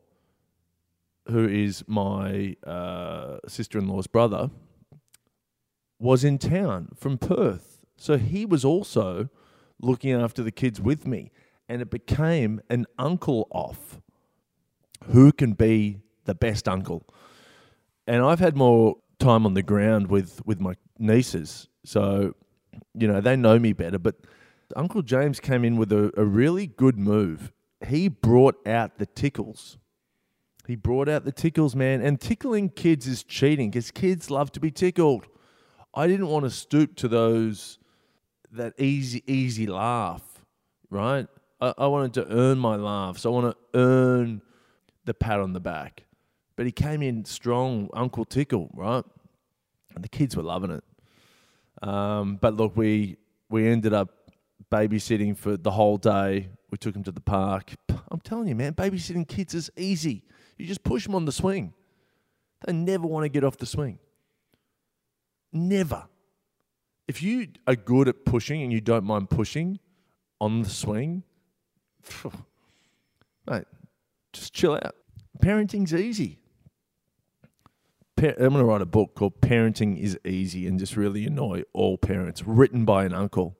who 1.28 1.48
is 1.48 1.84
my 1.86 2.56
uh, 2.66 3.38
sister 3.48 3.78
in 3.78 3.88
law's 3.88 4.06
brother, 4.06 4.50
was 5.98 6.24
in 6.24 6.38
town 6.38 6.88
from 6.94 7.16
Perth. 7.18 7.84
So 7.96 8.18
he 8.18 8.44
was 8.44 8.64
also 8.64 9.30
looking 9.80 10.12
after 10.12 10.42
the 10.42 10.50
kids 10.50 10.80
with 10.80 11.06
me, 11.06 11.30
and 11.68 11.80
it 11.80 11.90
became 11.90 12.60
an 12.68 12.86
uncle 12.98 13.48
off. 13.50 14.00
Who 15.06 15.32
can 15.32 15.52
be 15.52 16.00
the 16.24 16.34
best 16.34 16.68
uncle? 16.68 17.06
And 18.06 18.22
I've 18.22 18.40
had 18.40 18.56
more 18.56 18.96
time 19.18 19.46
on 19.46 19.54
the 19.54 19.62
ground 19.62 20.08
with 20.08 20.44
with 20.44 20.60
my 20.60 20.74
nieces, 20.98 21.68
so 21.84 22.34
you 22.94 23.08
know 23.08 23.20
they 23.20 23.36
know 23.36 23.58
me 23.58 23.72
better. 23.72 23.98
But 23.98 24.16
Uncle 24.76 25.02
James 25.02 25.40
came 25.40 25.64
in 25.64 25.76
with 25.76 25.92
a, 25.92 26.12
a 26.16 26.24
really 26.24 26.66
good 26.66 26.98
move. 26.98 27.52
He 27.86 28.08
brought 28.08 28.66
out 28.66 28.98
the 28.98 29.06
tickles. 29.06 29.78
He 30.66 30.76
brought 30.76 31.08
out 31.08 31.24
the 31.24 31.32
tickles, 31.32 31.76
man. 31.76 32.00
And 32.00 32.20
tickling 32.20 32.70
kids 32.70 33.06
is 33.06 33.22
cheating 33.22 33.70
because 33.70 33.90
kids 33.90 34.30
love 34.30 34.50
to 34.52 34.60
be 34.60 34.70
tickled. 34.70 35.26
I 35.94 36.06
didn't 36.06 36.28
want 36.28 36.44
to 36.44 36.50
stoop 36.50 36.96
to 36.96 37.08
those 37.08 37.78
that 38.52 38.72
easy 38.78 39.22
easy 39.26 39.66
laugh, 39.66 40.22
right? 40.90 41.26
I, 41.60 41.74
I 41.78 41.86
wanted 41.86 42.14
to 42.14 42.32
earn 42.32 42.58
my 42.58 42.76
laughs. 42.76 43.26
I 43.26 43.28
want 43.28 43.54
to 43.54 43.78
earn 43.78 44.42
the 45.04 45.14
pat 45.14 45.40
on 45.40 45.52
the 45.52 45.60
back. 45.60 46.04
But 46.56 46.66
he 46.66 46.72
came 46.72 47.02
in 47.02 47.24
strong, 47.24 47.90
Uncle 47.92 48.24
Tickle, 48.24 48.70
right? 48.74 49.04
And 49.94 50.02
the 50.02 50.08
kids 50.08 50.36
were 50.36 50.42
loving 50.42 50.70
it. 50.70 50.84
Um, 51.86 52.36
but 52.36 52.54
look, 52.54 52.76
we 52.76 53.16
we 53.50 53.68
ended 53.68 53.92
up 53.92 54.23
babysitting 54.70 55.36
for 55.36 55.56
the 55.56 55.70
whole 55.70 55.96
day. 55.96 56.48
We 56.70 56.78
took 56.78 56.94
him 56.96 57.04
to 57.04 57.12
the 57.12 57.20
park. 57.20 57.72
I'm 58.10 58.20
telling 58.20 58.48
you, 58.48 58.54
man, 58.54 58.74
babysitting 58.74 59.28
kids 59.28 59.54
is 59.54 59.70
easy. 59.76 60.24
You 60.58 60.66
just 60.66 60.82
push 60.82 61.04
them 61.04 61.14
on 61.14 61.24
the 61.24 61.32
swing. 61.32 61.72
They 62.66 62.72
never 62.72 63.06
want 63.06 63.24
to 63.24 63.28
get 63.28 63.44
off 63.44 63.56
the 63.56 63.66
swing. 63.66 63.98
Never. 65.52 66.04
If 67.06 67.22
you 67.22 67.48
are 67.66 67.76
good 67.76 68.08
at 68.08 68.24
pushing 68.24 68.62
and 68.62 68.72
you 68.72 68.80
don't 68.80 69.04
mind 69.04 69.30
pushing 69.30 69.78
on 70.40 70.62
the 70.62 70.70
swing, 70.70 71.22
mate, 73.48 73.64
just 74.32 74.52
chill 74.52 74.74
out. 74.74 74.96
Parenting's 75.40 75.94
easy. 75.94 76.38
I'm 78.16 78.34
going 78.36 78.52
to 78.54 78.64
write 78.64 78.80
a 78.80 78.86
book 78.86 79.14
called 79.14 79.40
Parenting 79.42 79.98
is 79.98 80.18
Easy 80.24 80.66
and 80.66 80.78
just 80.78 80.96
really 80.96 81.26
annoy 81.26 81.64
all 81.74 81.98
parents, 81.98 82.42
written 82.46 82.86
by 82.86 83.04
an 83.04 83.12
uncle. 83.12 83.58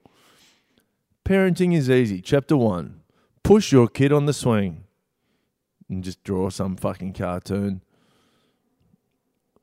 Parenting 1.25 1.75
is 1.75 1.89
easy. 1.89 2.21
Chapter 2.21 2.57
one 2.57 3.01
push 3.43 3.73
your 3.73 3.89
kid 3.89 4.13
on 4.13 4.27
the 4.27 4.33
swing 4.33 4.85
and 5.89 6.05
just 6.05 6.23
draw 6.25 6.51
some 6.51 6.77
fucking 6.77 7.13
cartoon. 7.13 7.83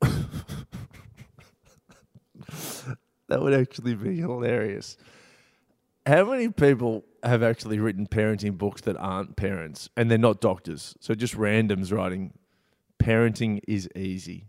that 0.00 0.56
would 3.30 3.54
actually 3.54 3.94
be 3.94 4.18
hilarious. 4.18 4.96
How 6.04 6.24
many 6.24 6.48
people 6.48 7.04
have 7.22 7.44
actually 7.44 7.78
written 7.78 8.08
parenting 8.08 8.58
books 8.58 8.80
that 8.82 8.96
aren't 8.96 9.36
parents 9.36 9.88
and 9.96 10.10
they're 10.10 10.18
not 10.18 10.40
doctors? 10.40 10.96
So 11.00 11.14
just 11.14 11.36
randoms 11.36 11.92
writing, 11.92 12.32
parenting 13.00 13.60
is 13.68 13.88
easy. 13.94 14.48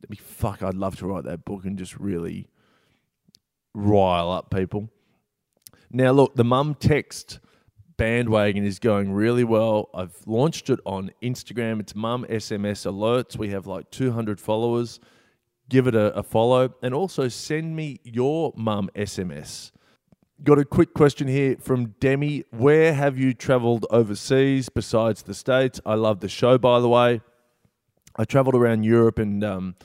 That'd 0.00 0.10
be 0.10 0.22
fuck. 0.22 0.62
I'd 0.62 0.74
love 0.74 0.96
to 0.96 1.06
write 1.06 1.24
that 1.24 1.44
book 1.44 1.64
and 1.64 1.78
just 1.78 1.98
really 1.98 2.48
rile 3.74 4.30
up 4.30 4.50
people. 4.50 4.90
Now, 5.92 6.12
look, 6.12 6.36
the 6.36 6.44
mum 6.44 6.76
text 6.78 7.40
bandwagon 7.96 8.64
is 8.64 8.78
going 8.78 9.12
really 9.12 9.44
well. 9.44 9.90
I've 9.92 10.16
launched 10.24 10.70
it 10.70 10.78
on 10.86 11.10
Instagram. 11.22 11.80
It's 11.80 11.94
mum 11.94 12.24
SMS 12.30 12.86
alerts. 12.86 13.36
We 13.36 13.50
have 13.50 13.66
like 13.66 13.90
200 13.90 14.40
followers. 14.40 15.00
Give 15.68 15.86
it 15.86 15.94
a, 15.94 16.14
a 16.16 16.22
follow 16.22 16.72
and 16.82 16.94
also 16.94 17.28
send 17.28 17.76
me 17.76 18.00
your 18.04 18.52
mum 18.56 18.88
SMS. 18.94 19.72
Got 20.42 20.58
a 20.58 20.64
quick 20.64 20.94
question 20.94 21.28
here 21.28 21.56
from 21.60 21.94
Demi. 22.00 22.44
Where 22.50 22.94
have 22.94 23.18
you 23.18 23.34
traveled 23.34 23.84
overseas 23.90 24.68
besides 24.68 25.22
the 25.22 25.34
States? 25.34 25.80
I 25.84 25.94
love 25.94 26.20
the 26.20 26.28
show, 26.28 26.56
by 26.56 26.80
the 26.80 26.88
way. 26.88 27.20
I 28.16 28.24
traveled 28.24 28.54
around 28.54 28.84
Europe 28.84 29.18
and 29.18 29.44
um, 29.44 29.76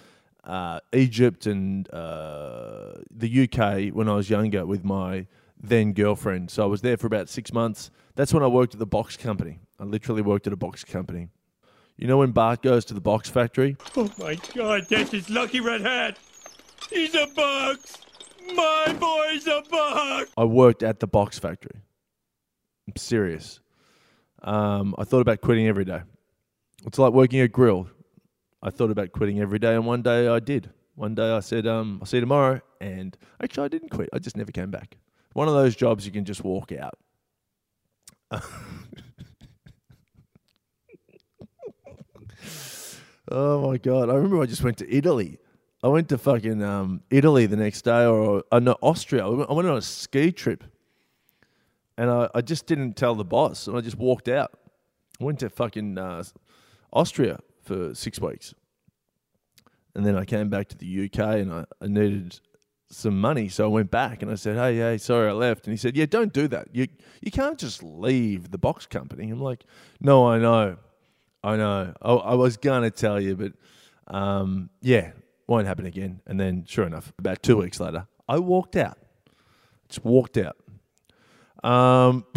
uh, 0.44 0.80
Egypt 0.94 1.48
and 1.48 1.92
uh, 1.94 2.94
the 3.12 3.44
UK 3.44 3.94
when 3.94 4.08
I 4.08 4.14
was 4.14 4.30
younger 4.30 4.66
with 4.66 4.86
my 4.86 5.28
then 5.60 5.94
girlfriend. 5.94 6.52
So 6.52 6.64
I 6.64 6.66
was 6.68 6.82
there 6.82 6.98
for 6.98 7.08
about 7.08 7.30
six 7.30 7.54
months. 7.54 7.92
That's 8.16 8.34
when 8.34 8.44
I 8.44 8.48
worked 8.48 8.74
at 8.74 8.80
the 8.80 8.86
box 8.86 9.18
company. 9.18 9.60
I 9.80 9.84
literally 9.84 10.22
worked 10.22 10.48
at 10.48 10.54
a 10.54 10.58
box 10.58 10.84
company. 10.84 11.30
You 11.98 12.08
know 12.08 12.18
when 12.18 12.32
Bart 12.32 12.62
goes 12.62 12.84
to 12.86 12.94
the 12.94 13.02
box 13.02 13.30
factory? 13.30 13.78
Oh 13.96 14.10
my 14.20 14.38
god, 14.54 14.88
that's 14.90 15.12
his 15.12 15.30
lucky 15.30 15.62
red 15.62 15.82
hat! 15.82 16.18
He's 16.90 17.16
a 17.16 17.28
box! 17.28 17.98
My 18.54 18.96
boy's 19.00 19.48
a 19.48 19.64
box! 19.70 20.32
I 20.38 20.44
worked 20.44 20.84
at 20.84 21.00
the 21.00 21.08
box 21.08 21.40
factory. 21.40 21.82
I'm 22.88 22.96
serious. 22.98 23.62
Um, 24.44 24.94
I 24.98 25.06
thought 25.06 25.22
about 25.22 25.42
quitting 25.42 25.68
every 25.68 25.86
day. 25.86 26.02
It's 26.86 27.00
like 27.00 27.14
working 27.14 27.40
a 27.40 27.48
grill. 27.48 27.88
I 28.62 28.70
thought 28.70 28.92
about 28.92 29.12
quitting 29.12 29.40
every 29.40 29.60
day, 29.60 29.74
and 29.76 29.86
one 29.86 30.02
day 30.02 30.28
I 30.28 30.40
did. 30.40 30.70
One 30.96 31.16
day 31.16 31.32
I 31.32 31.40
said, 31.40 31.66
um, 31.66 32.00
"I'll 32.02 32.06
see 32.06 32.18
you 32.18 32.22
tomorrow," 32.22 32.62
and 32.80 33.18
actually 33.42 33.66
I 33.66 33.68
didn't 33.70 33.90
quit. 33.90 34.10
I 34.14 34.20
just 34.20 34.38
never 34.38 34.52
came 34.52 34.70
back. 34.72 34.98
One 35.36 35.48
of 35.50 35.54
those 35.54 35.76
jobs 35.76 36.06
you 36.06 36.14
can 36.14 36.24
just 36.24 36.46
walk 36.46 36.72
out. 36.72 36.98
oh 43.30 43.68
my 43.68 43.76
god! 43.78 44.10
I 44.10 44.14
remember 44.14 44.42
I 44.42 44.46
just 44.46 44.64
went 44.64 44.78
to 44.78 44.90
Italy. 44.90 45.38
I 45.84 45.90
went 45.90 46.08
to 46.10 46.18
fucking 46.18 46.64
um, 46.64 47.02
Italy 47.10 47.48
the 47.48 47.58
next 47.58 47.82
day, 47.82 48.06
or 48.06 48.46
uh, 48.50 48.60
no, 48.60 48.78
Austria. 48.82 49.26
I 49.26 49.30
went, 49.30 49.68
on 49.68 49.76
a 49.76 49.82
ski 49.82 50.32
trip, 50.32 50.64
and 51.98 52.10
I, 52.10 52.30
I 52.34 52.40
just 52.40 52.66
didn't 52.66 52.94
tell 52.94 53.14
the 53.14 53.26
boss, 53.26 53.68
and 53.68 53.76
I 53.76 53.82
just 53.82 53.98
walked 53.98 54.30
out. 54.30 54.58
I 55.20 55.26
went 55.26 55.40
to 55.40 55.50
fucking 55.50 55.98
uh, 55.98 56.24
Austria 56.94 57.42
for 57.62 57.94
six 57.94 58.22
weeks, 58.22 58.54
and 59.96 60.06
then 60.06 60.16
I 60.16 60.24
came 60.24 60.48
back 60.48 60.70
to 60.70 60.78
the 60.78 61.10
UK, 61.12 61.20
and 61.20 61.52
I, 61.52 61.66
I 61.82 61.88
needed 61.88 62.40
some 62.96 63.20
money, 63.20 63.50
so 63.50 63.66
I 63.66 63.68
went 63.68 63.92
back 63.92 64.22
and 64.22 64.32
I 64.32 64.36
said, 64.36 64.56
"Hey, 64.56 64.78
hey, 64.78 64.98
sorry, 64.98 65.30
I 65.30 65.34
left." 65.34 65.66
And 65.66 65.74
he 65.74 65.78
said, 65.78 65.98
"Yeah, 65.98 66.06
don't 66.06 66.32
do 66.32 66.48
that. 66.48 66.70
You 66.72 66.88
you 67.22 67.30
can't 67.32 67.58
just 67.58 67.84
leave 67.84 68.52
the 68.52 68.58
box 68.58 68.86
company." 68.86 69.30
I'm 69.30 69.42
like, 69.42 69.66
"No, 70.00 70.26
I 70.28 70.40
know, 70.40 70.78
I 71.44 71.58
know. 71.58 71.94
I, 72.02 72.14
I 72.14 72.34
was 72.36 72.56
gonna 72.58 72.92
tell 72.92 73.20
you, 73.20 73.36
but 73.36 73.52
um, 74.08 74.70
yeah, 74.82 75.12
won't 75.48 75.68
happen 75.68 75.86
again." 75.86 76.22
And 76.26 76.40
then, 76.40 76.64
sure 76.68 76.86
enough, 76.86 77.12
about 77.20 77.44
two 77.44 77.58
weeks 77.58 77.80
later, 77.82 78.08
I 78.30 78.40
walked 78.40 78.78
out. 78.78 78.98
Just 79.90 80.06
walked 80.06 80.38
out. 80.38 80.56
Um, 81.64 82.26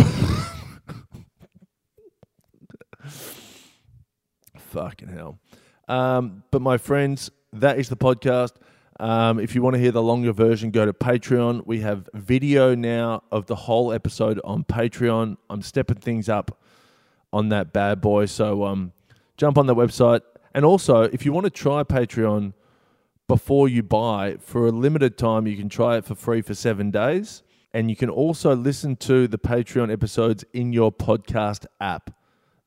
fucking 4.57 5.09
hell. 5.09 5.38
Um, 5.87 6.43
but 6.50 6.62
my 6.62 6.79
friends, 6.79 7.31
that 7.53 7.79
is 7.79 7.88
the 7.88 7.97
podcast. 7.97 8.53
Um, 9.00 9.38
if 9.38 9.55
you 9.55 9.62
want 9.62 9.75
to 9.75 9.81
hear 9.81 9.93
the 9.93 10.02
longer 10.02 10.33
version, 10.33 10.71
go 10.71 10.85
to 10.85 10.93
Patreon. 10.93 11.67
We 11.67 11.81
have 11.81 12.09
video 12.14 12.75
now 12.75 13.23
of 13.31 13.47
the 13.47 13.55
whole 13.55 13.93
episode 13.93 14.40
on 14.43 14.64
Patreon. 14.64 15.37
I'm 15.49 15.62
stepping 15.62 15.99
things 15.99 16.28
up 16.28 16.59
on 17.33 17.49
that 17.50 17.73
bad 17.73 18.00
boy. 18.00 18.26
So 18.26 18.64
um, 18.64 18.93
jump 19.37 19.57
on 19.57 19.67
the 19.67 19.75
website. 19.75 20.23
And 20.52 20.64
also, 20.64 21.02
if 21.02 21.25
you 21.25 21.33
want 21.33 21.45
to 21.45 21.50
try 21.50 21.85
Patreon 21.85 22.55
before 23.28 23.69
you 23.69 23.83
buy, 23.83 24.37
for 24.40 24.67
a 24.67 24.73
limited 24.73 25.17
time, 25.17 25.47
you 25.47 25.57
can 25.57 25.69
try 25.69 25.97
it 25.97 26.05
for 26.05 26.17
free 26.17 26.40
for 26.40 26.55
seven 26.55 26.90
days. 26.90 27.45
And 27.73 27.90
you 27.90 27.97
can 27.97 28.11
also 28.11 28.57
listen 28.57 28.97
to 28.97 29.28
the 29.28 29.38
Patreon 29.38 29.93
episodes 29.93 30.45
in 30.52 30.73
your 30.73 30.90
podcast 30.90 31.67
app, 31.81 32.11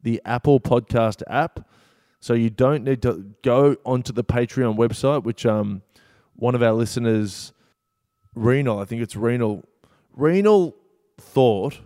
the 0.02 0.22
Apple 0.24 0.62
Podcast 0.62 1.24
app. 1.28 1.68
So 2.22 2.36
you 2.36 2.52
don't 2.52 2.84
need 2.84 3.02
to 3.02 3.34
go 3.42 3.76
onto 3.84 4.14
the 4.14 4.24
Patreon 4.24 4.78
website, 4.78 5.24
which 5.24 5.46
um, 5.46 5.82
one 6.36 6.56
of 6.56 6.64
our 6.64 6.74
listeners, 6.74 7.54
Renal, 8.36 8.80
I 8.80 8.86
think 8.86 9.02
it's 9.02 9.16
Renal, 9.16 9.64
Renal 10.16 10.76
thought 11.20 11.80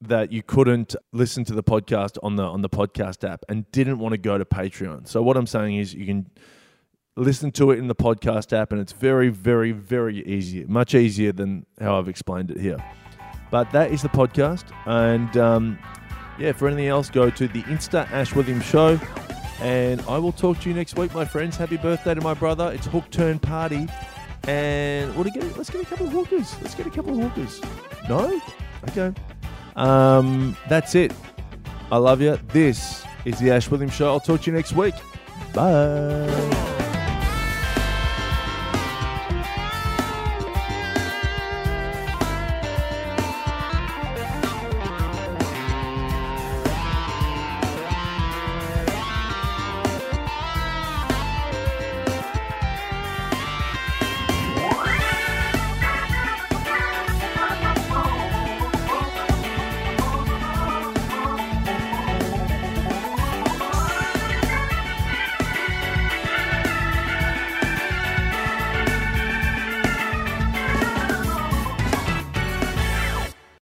that 0.00 0.30
you 0.30 0.42
couldn't 0.42 0.94
listen 1.12 1.44
to 1.44 1.54
the 1.54 1.62
podcast 1.62 2.18
on 2.22 2.36
the 2.36 2.42
on 2.42 2.62
the 2.62 2.68
podcast 2.68 3.28
app 3.28 3.44
and 3.48 3.70
didn't 3.72 3.98
want 3.98 4.12
to 4.12 4.18
go 4.18 4.36
to 4.38 4.44
Patreon. 4.44 5.08
So 5.08 5.22
what 5.22 5.36
I'm 5.36 5.46
saying 5.46 5.76
is 5.76 5.94
you 5.94 6.06
can 6.06 6.30
listen 7.16 7.50
to 7.52 7.70
it 7.70 7.78
in 7.78 7.88
the 7.88 7.94
podcast 7.94 8.52
app 8.52 8.72
and 8.72 8.80
it's 8.80 8.92
very 8.92 9.30
very 9.30 9.72
very 9.72 10.24
easy, 10.26 10.64
much 10.64 10.94
easier 10.94 11.32
than 11.32 11.64
how 11.80 11.98
I've 11.98 12.08
explained 12.08 12.50
it 12.50 12.60
here. 12.60 12.76
But 13.50 13.70
that 13.72 13.90
is 13.90 14.02
the 14.02 14.08
podcast 14.08 14.64
and 14.86 15.34
um, 15.36 15.78
yeah, 16.38 16.52
for 16.52 16.68
anything 16.68 16.88
else 16.88 17.08
go 17.08 17.30
to 17.30 17.48
the 17.48 17.62
Insta 17.62 18.10
Ash 18.10 18.34
Williams 18.34 18.64
show 18.64 19.00
and 19.60 20.00
I 20.02 20.18
will 20.18 20.32
talk 20.32 20.60
to 20.60 20.68
you 20.68 20.74
next 20.74 20.96
week, 20.96 21.14
my 21.14 21.24
friends. 21.24 21.56
Happy 21.56 21.76
birthday 21.76 22.14
to 22.14 22.20
my 22.20 22.34
brother. 22.34 22.72
It's 22.72 22.86
hook 22.86 23.10
turn 23.10 23.38
party. 23.38 23.88
And 24.46 25.14
what 25.16 25.24
do 25.24 25.30
get? 25.30 25.56
Let's 25.56 25.70
get 25.70 25.82
a 25.82 25.86
couple 25.86 26.06
of 26.06 26.12
hookers. 26.12 26.54
Let's 26.62 26.74
get 26.74 26.86
a 26.86 26.90
couple 26.90 27.14
of 27.14 27.30
hookers. 27.32 27.60
No? 28.08 28.40
Okay. 28.88 29.12
Um, 29.74 30.56
that's 30.68 30.94
it. 30.94 31.12
I 31.90 31.98
love 31.98 32.20
you. 32.20 32.38
This 32.48 33.04
is 33.24 33.38
the 33.38 33.50
Ash 33.50 33.70
Williams 33.70 33.94
Show. 33.94 34.08
I'll 34.08 34.20
talk 34.20 34.42
to 34.42 34.50
you 34.50 34.56
next 34.56 34.72
week. 34.72 34.94
Bye. 35.52 36.65